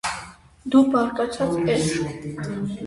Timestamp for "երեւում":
2.01-2.63